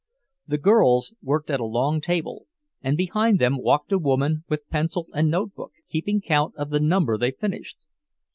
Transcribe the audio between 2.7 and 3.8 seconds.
and behind them